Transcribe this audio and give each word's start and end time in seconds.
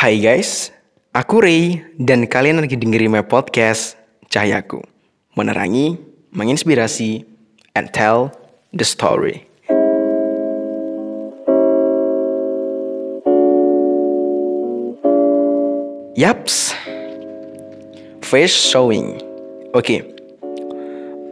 Hai 0.00 0.16
guys, 0.16 0.72
aku 1.12 1.44
Ray 1.44 1.76
dan 2.00 2.24
kalian 2.24 2.64
lagi 2.64 2.72
dengerin 2.72 3.12
my 3.12 3.20
podcast 3.20 4.00
Cahayaku. 4.32 4.80
Menerangi, 5.36 6.00
menginspirasi, 6.32 7.28
and 7.76 7.92
tell 7.92 8.32
the 8.72 8.80
story. 8.80 9.44
Yaps, 16.16 16.72
face 18.24 18.56
showing. 18.56 19.20
Oke, 19.76 20.00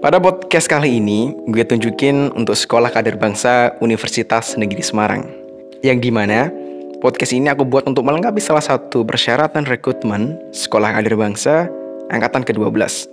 pada 0.05 0.21
podcast 0.21 0.69
kali 0.69 1.00
ini 1.00 1.32
gue 1.48 1.64
tunjukin 1.64 2.37
untuk 2.37 2.53
Sekolah 2.53 2.93
Kader 2.93 3.16
Bangsa 3.16 3.80
Universitas 3.80 4.61
Negeri 4.61 4.85
Semarang. 4.85 5.25
Yang 5.80 5.98
di 6.05 6.11
mana 6.12 6.68
podcast 6.99 7.30
ini 7.30 7.46
aku 7.46 7.62
buat 7.62 7.87
untuk 7.87 8.02
melengkapi 8.02 8.43
salah 8.43 8.62
satu 8.62 9.06
persyaratan 9.06 9.62
rekrutmen 9.70 10.34
Sekolah 10.51 10.98
Kader 10.98 11.15
Bangsa 11.15 11.70
Angkatan 12.11 12.43
ke-12. 12.43 13.06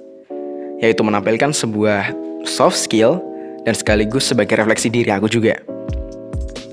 Yaitu 0.82 1.02
menampilkan 1.06 1.54
sebuah 1.54 2.10
soft 2.50 2.82
skill 2.82 3.22
dan 3.64 3.78
sekaligus 3.78 4.26
sebagai 4.26 4.58
refleksi 4.58 4.90
diri 4.90 5.14
aku 5.14 5.30
juga. 5.30 5.62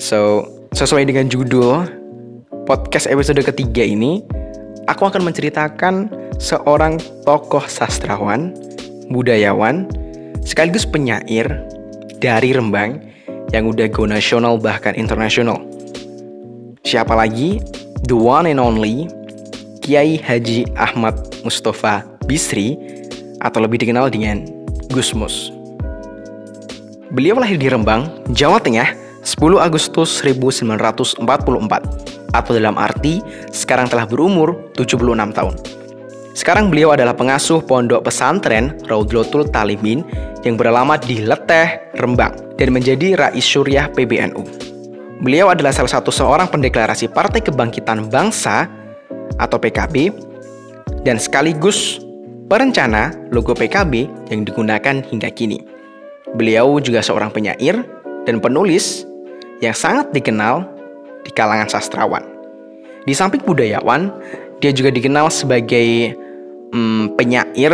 So, 0.00 0.48
sesuai 0.72 1.06
dengan 1.06 1.28
judul 1.28 1.84
podcast 2.64 3.06
episode 3.06 3.44
ketiga 3.44 3.84
ini, 3.84 4.24
aku 4.88 5.06
akan 5.06 5.22
menceritakan 5.22 6.08
seorang 6.40 6.96
tokoh 7.28 7.62
sastrawan, 7.68 8.56
budayawan, 9.12 9.86
sekaligus 10.42 10.88
penyair 10.88 11.46
dari 12.18 12.56
Rembang 12.56 12.98
yang 13.52 13.68
udah 13.68 13.86
go 13.92 14.08
nasional 14.08 14.56
bahkan 14.56 14.96
internasional. 14.96 15.71
Siapa 16.82 17.14
lagi? 17.14 17.62
The 18.10 18.18
one 18.18 18.50
and 18.50 18.58
only 18.58 19.06
Kiai 19.86 20.18
Haji 20.18 20.74
Ahmad 20.74 21.14
Mustafa 21.46 22.02
Bisri 22.26 22.74
atau 23.38 23.62
lebih 23.62 23.78
dikenal 23.78 24.10
dengan 24.10 24.42
Gusmus. 24.90 25.54
Beliau 27.14 27.38
lahir 27.38 27.54
di 27.54 27.70
Rembang, 27.70 28.10
Jawa 28.34 28.58
Tengah, 28.58 28.98
10 29.22 29.62
Agustus 29.62 30.18
1944 30.26 31.22
atau 32.34 32.50
dalam 32.50 32.74
arti 32.74 33.22
sekarang 33.54 33.86
telah 33.86 34.02
berumur 34.02 34.74
76 34.74 35.38
tahun. 35.38 35.54
Sekarang 36.34 36.66
beliau 36.66 36.90
adalah 36.90 37.14
pengasuh 37.14 37.62
pondok 37.62 38.10
pesantren 38.10 38.74
Raudlotul 38.90 39.46
Talimin 39.54 40.02
yang 40.42 40.58
beralamat 40.58 40.98
di 41.06 41.22
Leteh, 41.22 41.94
Rembang 41.94 42.58
dan 42.58 42.74
menjadi 42.74 43.14
Rais 43.14 43.46
Syuriah 43.46 43.86
PBNU. 43.86 44.71
Beliau 45.22 45.54
adalah 45.54 45.70
salah 45.70 46.02
satu 46.02 46.10
seorang 46.10 46.50
pendeklarasi 46.50 47.06
Partai 47.06 47.46
Kebangkitan 47.46 48.10
Bangsa 48.10 48.66
atau 49.38 49.54
PKB 49.54 50.10
dan 51.06 51.14
sekaligus 51.14 52.02
perencana 52.50 53.14
logo 53.30 53.54
PKB 53.54 54.10
yang 54.34 54.42
digunakan 54.42 54.98
hingga 54.98 55.30
kini. 55.30 55.62
Beliau 56.34 56.82
juga 56.82 57.06
seorang 57.06 57.30
penyair 57.30 57.86
dan 58.26 58.42
penulis 58.42 59.06
yang 59.62 59.78
sangat 59.78 60.10
dikenal 60.10 60.66
di 61.22 61.30
kalangan 61.30 61.70
sastrawan. 61.70 62.26
Di 63.06 63.14
samping 63.14 63.46
budayawan, 63.46 64.10
dia 64.58 64.74
juga 64.74 64.90
dikenal 64.90 65.30
sebagai 65.30 66.18
hmm, 66.74 67.14
penyair 67.14 67.70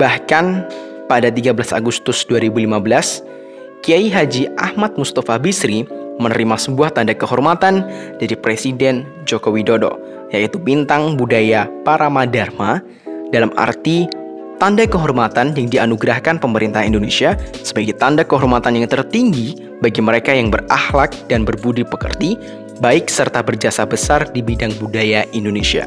bahkan 0.00 0.64
pada 1.12 1.28
13 1.28 1.76
Agustus 1.76 2.24
2015 2.24 3.84
Kiai 3.84 4.08
Haji 4.08 4.48
Ahmad 4.56 4.96
Mustafa 4.96 5.36
Bisri 5.36 5.84
menerima 6.18 6.56
sebuah 6.56 6.96
tanda 6.96 7.12
kehormatan 7.12 7.84
dari 8.16 8.34
Presiden 8.36 9.04
Joko 9.28 9.52
Widodo 9.52 9.96
yaitu 10.34 10.58
bintang 10.58 11.14
budaya 11.14 11.70
Paramadharma 11.86 12.82
dalam 13.30 13.54
arti 13.54 14.10
tanda 14.56 14.88
kehormatan 14.88 15.52
yang 15.54 15.68
dianugerahkan 15.68 16.40
pemerintah 16.40 16.82
Indonesia 16.82 17.36
sebagai 17.60 17.94
tanda 18.00 18.24
kehormatan 18.24 18.80
yang 18.80 18.88
tertinggi 18.88 19.54
bagi 19.84 20.00
mereka 20.00 20.32
yang 20.32 20.48
berakhlak 20.48 21.12
dan 21.28 21.44
berbudi 21.44 21.84
pekerti, 21.84 22.40
baik 22.80 23.12
serta 23.12 23.44
berjasa 23.44 23.84
besar 23.84 24.24
di 24.32 24.40
bidang 24.40 24.72
budaya 24.80 25.28
Indonesia. 25.36 25.84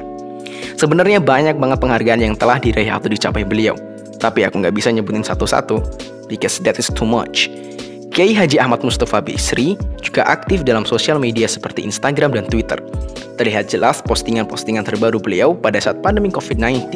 Sebenarnya 0.78 1.20
banyak 1.20 1.58
banget 1.58 1.78
penghargaan 1.82 2.22
yang 2.22 2.36
telah 2.38 2.62
diraih 2.62 2.94
atau 2.94 3.10
dicapai 3.10 3.44
beliau, 3.44 3.74
tapi 4.22 4.46
aku 4.46 4.62
nggak 4.62 4.76
bisa 4.76 4.94
nyebutin 4.94 5.26
satu-satu, 5.26 5.82
because 6.30 6.62
that 6.62 6.78
is 6.78 6.88
too 6.94 7.08
much. 7.08 7.50
Kiai 8.10 8.34
Haji 8.34 8.58
Ahmad 8.58 8.82
Mustafa 8.82 9.22
Bisri 9.22 9.78
juga 10.02 10.26
aktif 10.26 10.66
dalam 10.66 10.82
sosial 10.82 11.22
media 11.22 11.46
seperti 11.46 11.86
Instagram 11.86 12.34
dan 12.34 12.50
Twitter. 12.50 12.82
Terlihat 13.38 13.70
jelas 13.70 14.02
postingan-postingan 14.02 14.82
terbaru 14.84 15.22
beliau 15.22 15.54
pada 15.54 15.78
saat 15.78 16.02
pandemi 16.02 16.34
COVID-19, 16.34 16.90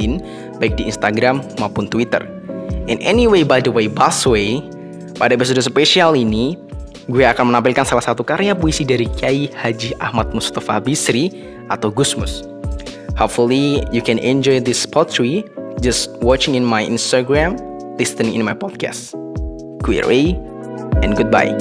baik 0.57 0.73
di 0.73 0.89
Instagram 0.89 1.45
maupun 1.61 1.85
Twitter. 1.85 2.25
In 2.89 2.99
anyway, 2.99 3.45
by 3.45 3.61
the 3.61 3.71
way, 3.71 3.85
Busway, 3.85 4.59
pada 5.15 5.37
episode 5.37 5.61
spesial 5.61 6.17
ini, 6.17 6.57
gue 7.07 7.23
akan 7.23 7.53
menampilkan 7.53 7.85
salah 7.85 8.03
satu 8.03 8.25
karya 8.25 8.57
puisi 8.57 8.83
dari 8.83 9.05
Kiai 9.05 9.53
Haji 9.53 9.95
Ahmad 10.01 10.33
Mustafa 10.33 10.81
Bisri 10.81 11.29
atau 11.69 11.93
Gusmus. 11.93 12.43
Hopefully, 13.15 13.85
you 13.93 14.01
can 14.01 14.17
enjoy 14.17 14.57
this 14.57 14.83
poetry 14.83 15.45
just 15.79 16.09
watching 16.25 16.57
in 16.57 16.65
my 16.65 16.81
Instagram, 16.81 17.61
listening 18.01 18.33
in 18.33 18.41
my 18.41 18.57
podcast. 18.57 19.13
Gue 19.85 20.01
Ray, 20.03 20.35
and 21.01 21.15
goodbye. 21.15 21.53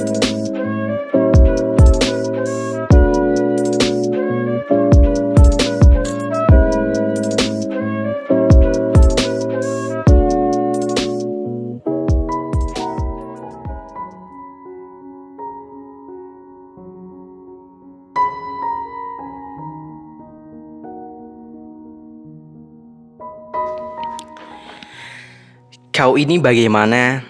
Kau 25.93 26.17
ini 26.17 26.41
bagaimana, 26.41 27.21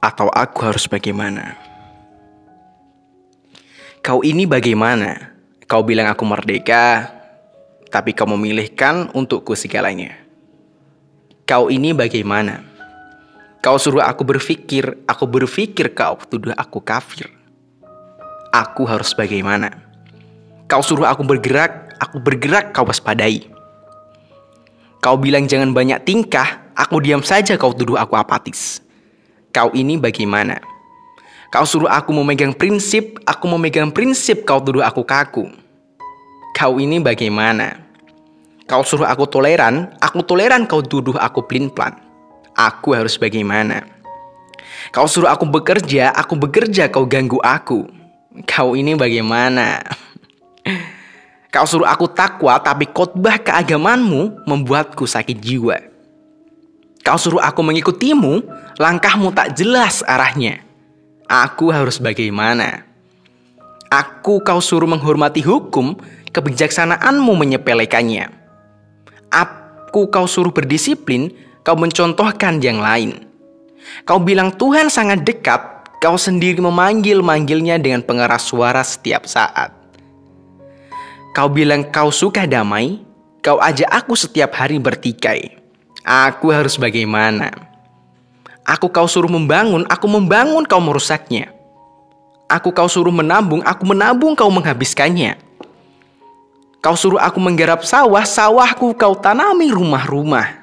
atau 0.00 0.32
aku 0.32 0.64
harus 0.64 0.88
bagaimana? 0.88 1.54
Kau 4.00 4.24
ini 4.24 4.48
bagaimana? 4.48 5.36
Kau 5.68 5.84
bilang 5.84 6.08
aku 6.08 6.24
merdeka, 6.24 7.12
tapi 7.92 8.16
kau 8.16 8.26
memilihkan 8.26 9.12
untukku 9.12 9.52
segalanya. 9.52 10.16
Kau 11.44 11.68
ini 11.68 11.92
bagaimana? 11.92 12.64
Kau 13.60 13.76
suruh 13.76 14.00
aku 14.00 14.24
berpikir, 14.24 15.04
aku 15.04 15.28
berpikir 15.28 15.92
kau 15.92 16.16
tuduh 16.26 16.56
aku 16.56 16.80
kafir. 16.80 17.28
Aku 18.50 18.88
harus 18.88 19.12
bagaimana? 19.12 19.68
Kau 20.64 20.80
suruh 20.80 21.04
aku 21.04 21.22
bergerak, 21.22 21.92
aku 22.00 22.16
bergerak 22.18 22.72
kau 22.72 22.88
waspadai. 22.88 23.52
Kau 25.04 25.20
bilang 25.20 25.44
jangan 25.44 25.76
banyak 25.76 26.00
tingkah, 26.08 26.72
aku 26.72 27.04
diam 27.04 27.20
saja 27.20 27.60
kau 27.60 27.76
tuduh 27.76 28.00
aku 28.00 28.16
apatis. 28.16 28.80
Kau 29.50 29.74
ini 29.74 29.98
bagaimana? 29.98 30.62
Kau 31.50 31.66
suruh 31.66 31.90
aku 31.90 32.14
memegang 32.14 32.54
prinsip, 32.54 33.18
aku 33.26 33.50
memegang 33.50 33.90
prinsip 33.90 34.46
kau 34.46 34.62
tuduh 34.62 34.86
aku 34.86 35.02
kaku. 35.02 35.50
Kau 36.54 36.78
ini 36.78 37.02
bagaimana? 37.02 37.82
Kau 38.70 38.86
suruh 38.86 39.10
aku 39.10 39.26
toleran, 39.26 39.90
aku 39.98 40.22
toleran 40.22 40.70
kau 40.70 40.78
tuduh 40.78 41.18
aku 41.18 41.42
plin-plan. 41.42 41.98
Aku 42.54 42.94
harus 42.94 43.18
bagaimana? 43.18 43.82
Kau 44.94 45.10
suruh 45.10 45.26
aku 45.26 45.42
bekerja, 45.50 46.14
aku 46.14 46.38
bekerja 46.38 46.86
kau 46.86 47.02
ganggu 47.02 47.42
aku. 47.42 47.90
Kau 48.46 48.78
ini 48.78 48.94
bagaimana? 48.94 49.82
Kau 51.50 51.66
suruh 51.66 51.90
aku 51.90 52.06
takwa 52.06 52.62
tapi 52.62 52.86
khotbah 52.86 53.42
keagamanmu 53.42 54.46
membuatku 54.46 55.02
sakit 55.02 55.34
jiwa. 55.34 55.82
Kau 57.00 57.16
suruh 57.16 57.40
aku 57.40 57.64
mengikutimu, 57.64 58.44
langkahmu 58.76 59.32
tak 59.32 59.56
jelas 59.56 60.04
arahnya. 60.04 60.60
Aku 61.30 61.70
harus 61.70 62.02
bagaimana? 62.02 62.84
Aku 63.90 64.42
kau 64.42 64.62
suruh 64.62 64.86
menghormati 64.86 65.42
hukum, 65.42 65.98
kebijaksanaanmu 66.30 67.32
menyepelekannya. 67.34 68.30
Aku 69.30 70.10
kau 70.10 70.26
suruh 70.26 70.54
berdisiplin, 70.54 71.30
kau 71.66 71.74
mencontohkan 71.78 72.58
yang 72.62 72.82
lain. 72.82 73.30
Kau 74.06 74.18
bilang 74.22 74.54
Tuhan 74.54 74.90
sangat 74.90 75.22
dekat, 75.26 75.60
kau 76.00 76.16
sendiri 76.16 76.58
memanggil-manggilnya 76.58 77.78
dengan 77.78 78.02
pengeras 78.02 78.48
suara 78.48 78.80
setiap 78.82 79.28
saat. 79.28 79.70
Kau 81.30 81.46
bilang 81.46 81.86
kau 81.94 82.10
suka 82.10 82.48
damai, 82.48 82.98
kau 83.38 83.62
ajak 83.62 83.86
aku 83.86 84.18
setiap 84.18 84.50
hari 84.56 84.82
bertikai. 84.82 85.59
Aku 86.04 86.48
harus 86.50 86.80
bagaimana? 86.80 87.52
Aku 88.64 88.86
kau 88.88 89.10
suruh 89.10 89.30
membangun, 89.30 89.82
aku 89.90 90.06
membangun 90.06 90.62
kau 90.64 90.78
merusaknya. 90.78 91.50
Aku 92.50 92.74
kau 92.74 92.90
suruh 92.90 93.14
menabung, 93.14 93.62
aku 93.62 93.82
menabung 93.86 94.34
kau 94.34 94.50
menghabiskannya. 94.50 95.38
Kau 96.80 96.96
suruh 96.96 97.20
aku 97.20 97.38
menggarap 97.38 97.84
sawah, 97.84 98.24
sawahku 98.24 98.96
kau 98.96 99.14
tanami 99.18 99.68
rumah-rumah. 99.68 100.60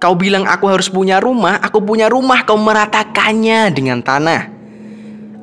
Kau 0.00 0.16
bilang 0.16 0.48
aku 0.48 0.64
harus 0.70 0.88
punya 0.88 1.20
rumah, 1.20 1.60
aku 1.60 1.84
punya 1.84 2.08
rumah, 2.08 2.40
kau 2.48 2.56
meratakannya 2.56 3.68
dengan 3.74 4.00
tanah. 4.00 4.48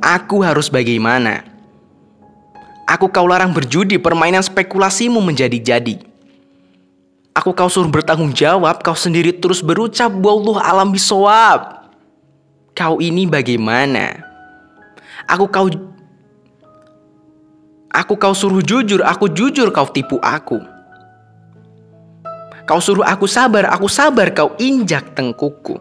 Aku 0.01 0.41
harus 0.41 0.71
bagaimana? 0.71 1.45
Aku 2.89 3.11
kau 3.11 3.27
larang 3.29 3.53
berjudi, 3.53 4.01
permainan 4.01 4.41
spekulasimu 4.41 5.21
menjadi-jadi. 5.21 6.16
Aku 7.37 7.53
kau 7.53 7.69
suruh 7.69 7.93
bertanggung 7.93 8.33
jawab, 8.33 8.81
kau 8.81 8.97
sendiri 8.97 9.29
terus 9.29 9.61
berucap, 9.61 10.09
Wallah 10.09 10.57
alam 10.65 10.89
bisawab. 10.89 11.85
Kau 12.73 12.97
ini 12.97 13.29
bagaimana? 13.29 14.25
Aku 15.29 15.45
kau 15.45 15.69
Aku 17.93 18.13
kau 18.17 18.33
suruh 18.33 18.65
jujur, 18.65 19.05
aku 19.05 19.29
jujur 19.29 19.69
kau 19.69 19.85
tipu 19.85 20.17
aku. 20.21 20.57
Kau 22.65 22.81
suruh 22.81 23.05
aku 23.05 23.29
sabar, 23.29 23.69
aku 23.69 23.85
sabar 23.85 24.33
kau 24.33 24.57
injak 24.57 25.13
tengkuku. 25.13 25.77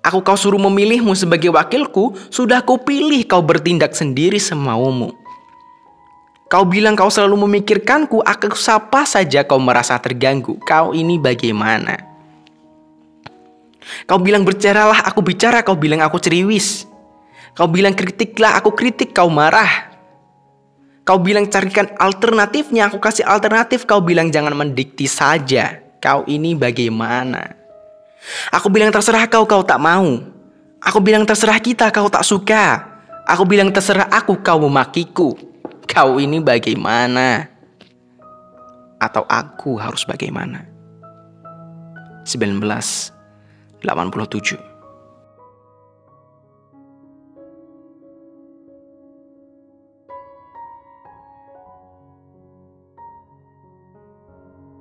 Aku 0.00 0.24
kau 0.24 0.40
suruh 0.40 0.60
memilihmu 0.60 1.12
sebagai 1.12 1.52
wakilku, 1.52 2.16
sudah 2.32 2.64
kau 2.64 2.80
pilih 2.80 3.28
kau 3.28 3.44
bertindak 3.44 3.92
sendiri 3.92 4.40
semaumu. 4.40 5.12
Kau 6.46 6.62
bilang 6.62 6.94
kau 6.94 7.10
selalu 7.10 7.42
memikirkanku, 7.42 8.22
aku 8.22 8.54
sapa 8.54 9.02
saja 9.02 9.42
kau 9.42 9.58
merasa 9.58 9.98
terganggu. 9.98 10.54
Kau 10.62 10.94
ini 10.94 11.18
bagaimana? 11.18 11.98
Kau 14.06 14.22
bilang 14.22 14.46
bercaralah, 14.46 15.02
aku 15.10 15.26
bicara, 15.26 15.66
kau 15.66 15.74
bilang 15.74 16.06
aku 16.06 16.22
ceriwis. 16.22 16.86
Kau 17.58 17.66
bilang 17.66 17.98
kritiklah, 17.98 18.54
aku 18.62 18.70
kritik, 18.78 19.10
kau 19.10 19.26
marah. 19.26 19.90
Kau 21.02 21.18
bilang 21.18 21.50
carikan 21.50 21.90
alternatifnya, 21.98 22.90
aku 22.90 23.02
kasih 23.02 23.26
alternatif. 23.26 23.82
Kau 23.82 23.98
bilang 24.02 24.30
jangan 24.30 24.54
mendikti 24.54 25.10
saja. 25.10 25.82
Kau 25.98 26.22
ini 26.30 26.54
bagaimana? 26.54 27.58
Aku 28.54 28.70
bilang 28.70 28.94
terserah 28.94 29.26
kau, 29.26 29.46
kau 29.46 29.66
tak 29.66 29.82
mau. 29.82 30.22
Aku 30.78 30.98
bilang 31.02 31.26
terserah 31.26 31.58
kita, 31.58 31.90
kau 31.90 32.06
tak 32.06 32.22
suka. 32.22 32.86
Aku 33.26 33.42
bilang 33.42 33.74
terserah 33.74 34.06
aku, 34.10 34.38
kau 34.42 34.62
memakiku. 34.62 35.34
Kau 35.86 36.18
ini 36.20 36.42
bagaimana? 36.42 37.48
Atau 39.00 39.24
aku 39.24 39.80
harus 39.80 40.04
bagaimana? 40.04 40.66
1987 42.26 44.75